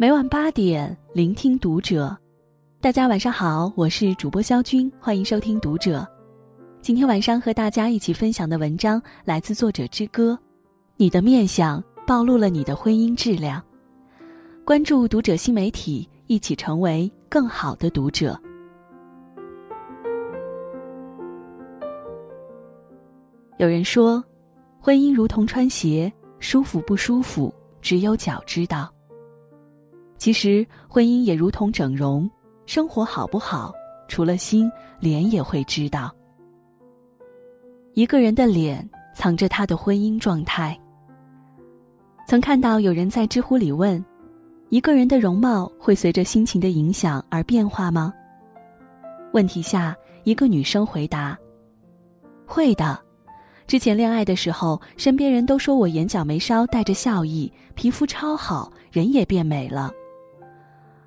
[0.00, 2.16] 每晚八点，聆听读者。
[2.80, 5.98] 大家晚上好，我是主播肖军，欢迎收听《读者》。
[6.80, 10.38] 今天晚上和大家一起分享的文章来自作者之歌。
[10.96, 13.62] 你的面相暴露了你的婚姻质量。
[14.64, 18.40] 关注《读者》新媒体，一起成为更好的读者。
[23.58, 24.24] 有人说，
[24.80, 28.90] 婚姻如同穿鞋，舒服不舒服，只有脚知道。
[30.20, 32.30] 其实，婚姻也如同整容，
[32.66, 33.72] 生活好不好，
[34.06, 36.14] 除了心，脸也会知道。
[37.94, 40.78] 一个人的脸，藏着他的婚姻状态。
[42.28, 44.04] 曾看到有人在知乎里问
[44.68, 48.12] ：“一个人的容貌会随着心情的影响而变化吗？”
[49.32, 51.34] 问题下，一个女生回答
[52.44, 53.00] ：“会的。”
[53.66, 59.90] 之前恋爱的时候，身边人都说我眼角眉梢带着笑意，皮肤超好，人也变美了。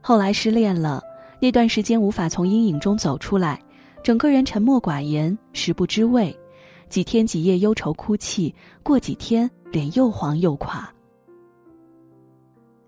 [0.00, 1.02] 后来失恋了，
[1.40, 3.60] 那段时间无法从阴影中走出来，
[4.02, 6.36] 整个人沉默寡言，食不知味，
[6.88, 10.90] 几天几夜忧愁哭泣，过几天脸又黄又垮。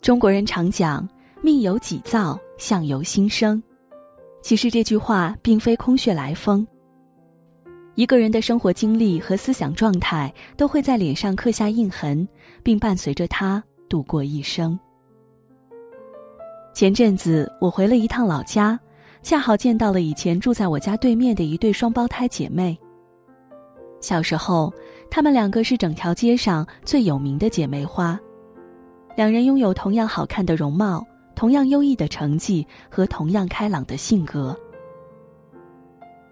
[0.00, 1.08] 中国人常讲
[1.42, 3.62] “命由己造，相由心生”，
[4.42, 6.66] 其实这句话并非空穴来风。
[7.94, 12.26] 一个人的生活经历和思想状态都会在脸上刻下印痕，
[12.62, 14.78] 并伴随着他度过一生。
[16.74, 18.78] 前阵子我回了一趟老家，
[19.22, 22.76] 恰好见到了以前住在我家对面的一对双胞胎姐妹。
[24.00, 24.74] 小时候，
[25.08, 28.18] 她们两个是整条街上最有名的姐妹花，
[29.16, 34.54] 两人拥有同样好看的容貌、同样优异的成绩和同样开朗的性格。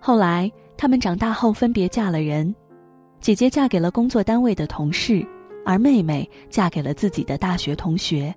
[0.01, 0.51] 后来。
[0.75, 2.53] 她们长大后分别嫁了人，
[3.21, 5.25] 姐姐嫁给了工作单位的同事，
[5.65, 8.35] 而妹妹嫁给了自己的大学同学。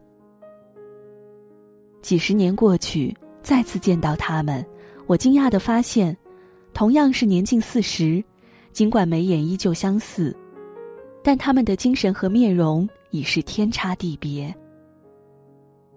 [2.05, 3.11] 几十年过去，
[3.41, 4.63] 再次见到他们，
[5.07, 6.15] 我惊讶的发现，
[6.71, 8.23] 同样是年近四十，
[8.71, 10.37] 尽管眉眼依旧相似，
[11.23, 14.55] 但他们的精神和面容已是天差地别。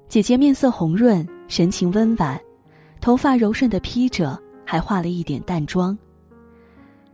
[0.08, 2.40] 姐姐面色红润，神情温婉，
[3.02, 5.96] 头发柔顺的披着，还化了一点淡妆。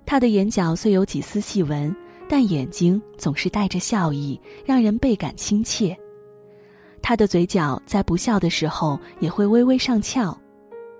[0.07, 1.93] 她的眼角虽有几丝细纹，
[2.29, 5.99] 但眼睛总是带着笑意，让人倍感亲切。
[7.07, 10.35] 他的嘴角在不笑的时候也会微微上翘。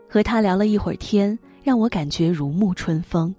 [0.07, 3.35] 和他聊了一会儿天，让我感觉如沐春风。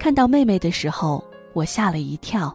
[0.00, 2.52] 看到妹妹的时候，我吓了一跳，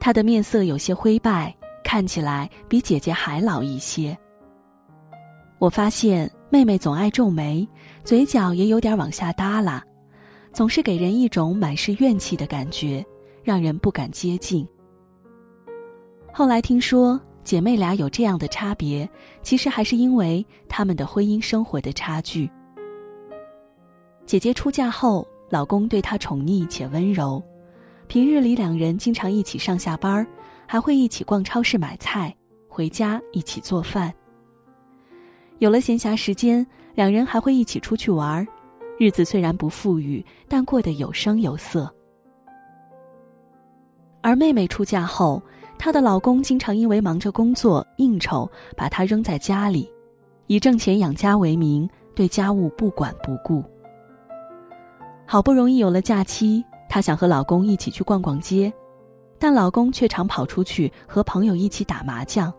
[0.00, 1.54] 她的面色有些灰败，
[1.84, 4.16] 看起来比姐姐还老一些。
[5.58, 7.68] 我发现妹妹总爱皱眉，
[8.02, 9.84] 嘴角也有点往下耷拉。
[10.54, 13.04] 总是给人一种满是怨气的感觉，
[13.44, 14.66] 让人不敢接近。
[16.32, 19.08] 后来听说姐妹俩有这样的差别，
[19.40, 22.50] 其实还是因为她们的婚姻生活的差距。
[24.26, 27.40] 姐姐出嫁后，老公对她宠溺且温柔，
[28.08, 30.26] 平日里两人经常一起上下班，
[30.66, 32.34] 还会一起逛超市买菜，
[32.66, 34.12] 回家一起做饭。
[35.58, 38.44] 有了闲暇时间，两人还会一起出去玩
[38.98, 41.94] 日子虽然不富裕，但过得有声有色。
[44.20, 45.40] 而妹妹出嫁后，
[45.78, 49.90] 她的老公经常因为忙着工作应酬，把她扔在家里，
[50.46, 53.62] 以挣钱养家为名，对家务不管不顾。
[55.26, 58.72] 好不容易有了假期，她想和老公一起去逛逛街，
[59.38, 62.52] 但老公却常跑出去和朋友一起打麻将。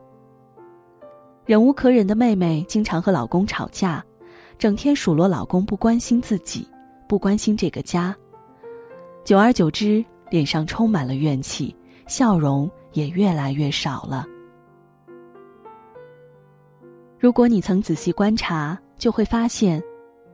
[1.46, 4.04] 忍无可忍的妹妹经常和老公吵架。
[4.60, 6.68] 整天数落老公不关心自己，
[7.08, 8.16] 不关心这个家，
[9.24, 11.76] 久而久之，脸上充满了怨气，
[12.08, 12.68] 笑容
[12.98, 14.26] 也越来越少了。
[17.20, 19.80] 如果你曾仔细观察，就会发现，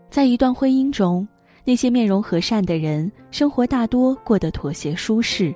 [0.09, 1.27] 在一段婚姻中，
[1.65, 5.53] 那些面容和善的人，生活大多过得妥协舒适，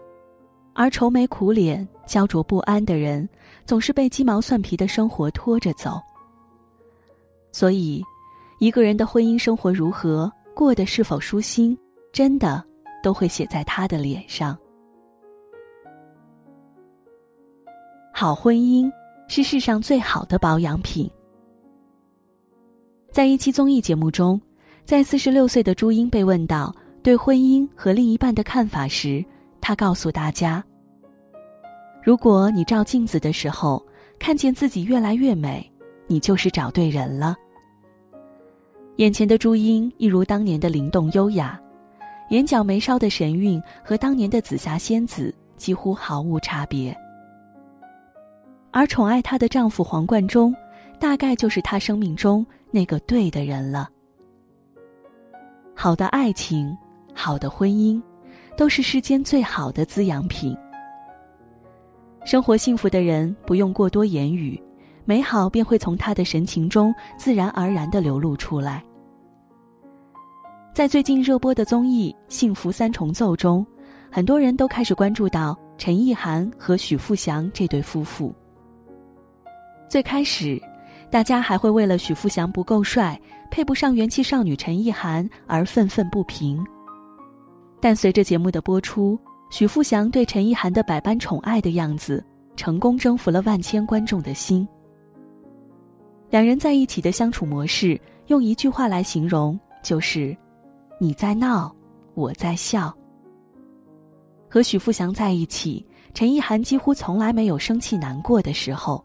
[0.74, 3.28] 而愁眉苦脸、焦灼不安的人，
[3.66, 6.02] 总是被鸡毛蒜皮的生活拖着走。
[7.54, 8.04] 所以。
[8.60, 11.78] 一个人的婚姻生活如何，过得是否舒心，
[12.12, 12.64] 真的
[13.04, 14.58] 都会写在他的脸上。
[18.20, 18.92] 好婚姻
[19.28, 21.08] 是世上最好的保养品。
[23.12, 24.42] 在一期综艺节目中，
[24.84, 29.24] 在四十六岁的朱茵被问到对婚姻和另一半的看法时，
[29.62, 30.66] 她告诉大家
[32.02, 33.86] ：“如果你照镜子的时候
[34.18, 35.72] 看见自己越来越美，
[36.08, 37.36] 你就是找对人了。”
[38.98, 41.62] 眼前的朱茵一如当年的灵动优雅，
[42.32, 46.98] 眼角眉梢的神韵和当年的紫霞仙子几乎毫无差别。
[48.78, 50.54] 而宠爱她的丈夫黄贯中，
[51.00, 53.90] 大概就是她生命中那个对的人了。
[55.74, 56.78] 好的爱情，
[57.12, 58.00] 好的婚姻，
[58.56, 60.56] 都是世间最好的滋养品。
[62.24, 64.62] 生活幸福的人不用过多言语，
[65.06, 68.84] 美好便会从他的神情中自然而然的流露出来。
[70.72, 73.66] 在最近热播的综艺《幸福三重奏》中，
[74.12, 78.32] 很多人都开始关注到陈意涵和许富祥这对夫妇。
[79.90, 80.62] 最开始，
[81.10, 83.20] 大家还会为了许富祥不够帅、
[83.50, 86.64] 配不上元气少女陈意涵而愤愤不平。
[87.80, 89.18] 但随着节目的播出，
[89.50, 92.22] 许富祥对陈意涵的百般宠爱的样子，
[92.58, 94.68] 成功征服了万千观众的心。
[96.30, 100.36] 两人在一起的相处模式，用一句话来形容，就是
[101.00, 101.74] “你在闹，
[102.14, 102.94] 我在笑”。
[104.52, 109.02] 和许富祥在一起，陈意涵几乎从来没有生气难过的时候。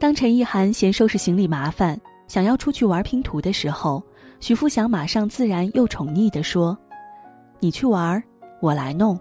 [0.00, 4.02] 当陈意涵嫌收拾行李麻烦，想要出去玩拼图的时候，
[4.40, 6.76] 许富祥马上自然又宠溺地说
[7.60, 8.20] ：“你去玩，
[8.62, 9.20] 我来弄。”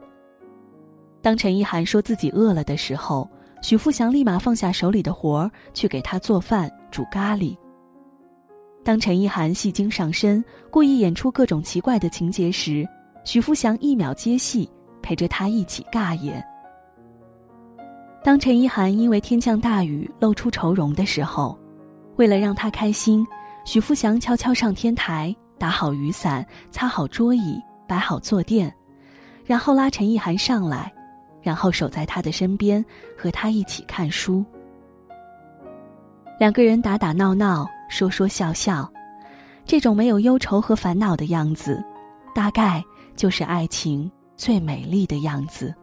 [1.21, 3.29] 当陈意涵说自己饿了的时候，
[3.61, 7.57] 许富祥立马放下手里的活儿，去给她做饭、煮咖喱。
[8.81, 10.41] 当陈意涵戏精上身，
[10.71, 12.87] 故意演出各种奇怪的情节时，
[13.25, 14.71] 许富祥一秒接戏，
[15.01, 16.41] 陪着她一起尬演。
[18.23, 21.57] 当陈意涵因为天降大雨露出愁容的时候，
[22.17, 23.25] 为了让她开心，
[23.65, 28.73] 许富祥悄悄上天台打好雨伞、擦好桌椅、摆好坐垫，
[29.45, 30.91] 然后拉陈意涵上来，
[31.41, 32.83] 然后守在她的身边
[33.17, 34.43] 和她一起看书。
[36.37, 38.89] 两个人打打闹闹、说说笑笑，
[39.65, 41.81] 这种没有忧愁和烦恼的样子，
[42.35, 42.83] 大概
[43.15, 45.73] 就是爱情最美丽的样子。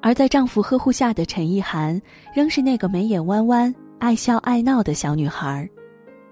[0.00, 2.00] 而在丈夫呵护下的陈意涵，
[2.34, 5.68] 仍是那个眉眼弯弯、爱笑爱闹的小女孩，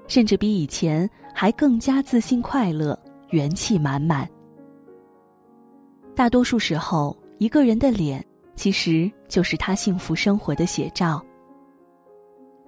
[0.07, 2.99] 甚至比以前还更加自信、快乐、
[3.31, 4.29] 元气满满。
[6.15, 8.25] 大多数时候，一个人的脸
[8.55, 11.21] 其实就是他幸福生活的写照。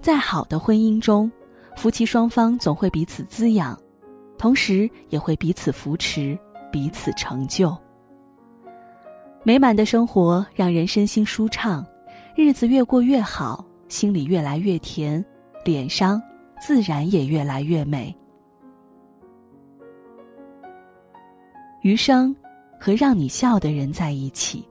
[0.02, 1.30] 在好的婚姻中，
[1.76, 3.78] 夫妻双方总会彼此滋养，
[4.36, 6.36] 同时也会彼此扶持、
[6.72, 7.76] 彼此成就。
[9.46, 11.86] 美满的生活让人身心舒畅，
[12.34, 15.24] 日子越过越好，心里越来越甜，
[15.64, 16.20] 脸上
[16.60, 18.12] 自然也越来越美。
[21.82, 22.34] 余生，
[22.80, 24.68] 和让你笑的人在一起。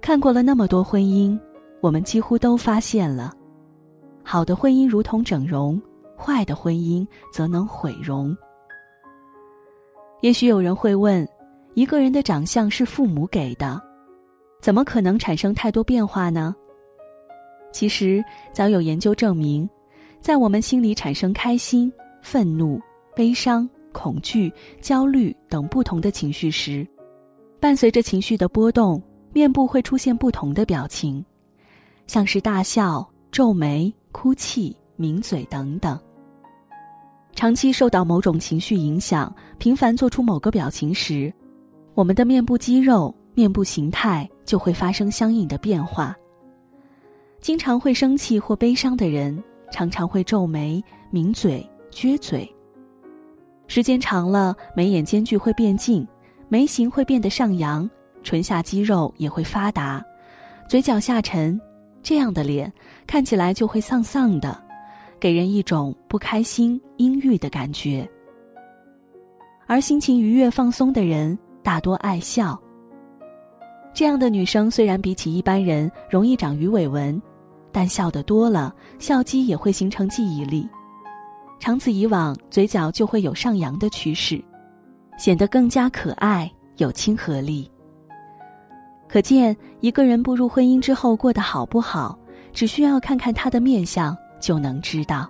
[0.00, 1.38] 看过了那么多婚姻，
[1.82, 3.34] 我们几乎都发现了，
[4.22, 5.78] 好的婚姻如同整容，
[6.16, 8.34] 坏的婚姻则能毁容。
[10.22, 11.28] 也许有人会问。
[11.76, 13.78] 一个人的长相是父母给的，
[14.62, 16.56] 怎么可能产生太多变化呢？
[17.70, 19.68] 其实早有研究证明，
[20.22, 21.92] 在我们心里产生开心、
[22.22, 22.80] 愤怒、
[23.14, 24.50] 悲伤、恐惧、
[24.80, 26.88] 焦虑等不同的情绪时，
[27.60, 29.02] 伴随着情绪的波动，
[29.34, 31.22] 面部会出现不同的表情，
[32.06, 36.00] 像是大笑、皱眉、哭泣、抿嘴等等。
[37.34, 41.30] 长期受到某种情绪影响，频繁做出某个表情时，
[41.96, 46.14] 我们的面部肌肉、面部形态就会发生相应的变化。
[47.40, 52.46] 经常会生气或悲伤的人，常常会皱眉、抿嘴、撅嘴。
[53.66, 56.06] 时间长了，眉眼间距会变近，
[56.50, 57.88] 眉形会变得上扬，
[58.22, 60.04] 唇下肌肉也会发达，
[60.68, 61.58] 嘴角下沉。
[62.02, 62.70] 这样的脸
[63.06, 64.62] 看起来就会丧丧的，
[65.18, 68.06] 给人一种不开心、阴郁的感觉。
[69.66, 71.36] 而心情愉悦、放松的人。
[71.66, 72.56] 大多爱笑。
[73.92, 77.20] 这样的女生虽然比起一般人容易长鱼尾纹，
[77.72, 80.68] 但笑得多了，笑肌也会形成记忆力，
[81.58, 84.40] 长此以往，嘴角就会有上扬的趋势，
[85.18, 87.68] 显得更加可爱有亲和力。
[89.08, 92.16] 可见，一个人步入婚姻之后过得好不好，
[92.52, 95.28] 只需要看看他的面相就能知道。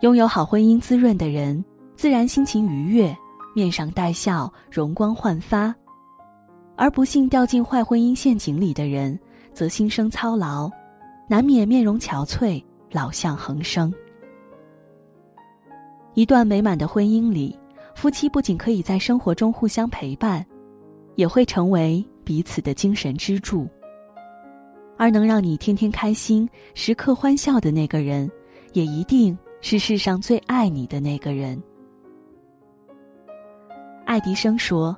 [0.00, 1.62] 拥有好婚姻滋润的人，
[1.96, 3.14] 自然心情愉悦。
[3.54, 5.72] 面上带笑，容光焕发；
[6.76, 9.18] 而不幸掉进坏婚姻陷阱里的人，
[9.52, 10.70] 则心生操劳，
[11.28, 13.92] 难免面容憔悴、老相横生。
[16.14, 17.58] 一段美满的婚姻里，
[17.94, 20.44] 夫妻不仅可以在生活中互相陪伴，
[21.14, 23.68] 也会成为彼此的精神支柱。
[24.96, 28.30] 而能让你天天开心、时刻欢笑的那个人，
[28.74, 31.60] 也一定是世上最爱你的那个人。
[34.14, 34.96] 爱迪生说：“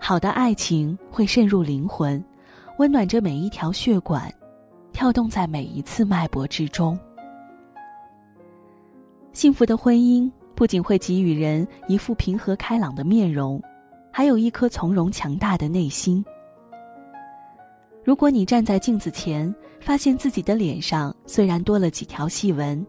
[0.00, 2.20] 好的爱情会渗入灵魂，
[2.78, 4.28] 温暖着每一条血管，
[4.92, 6.98] 跳动在每一次脉搏之中。
[9.32, 13.62] 幸福的婚姻不仅会给予人一副平和开朗的面容，
[14.10, 16.24] 还有一颗从容强大的内心。
[18.02, 22.84] 如果你站在镜子前，发现自己的脸上虽然多了几条细纹，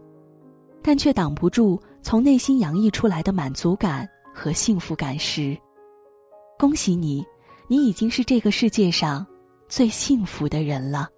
[0.82, 4.08] 但却挡不住从内心洋溢出来的满足感
[4.40, 5.54] 和幸福感时，
[6.58, 7.22] 恭喜你，
[7.68, 9.26] 你已经是这个世界上
[9.68, 11.10] 最幸福的人了。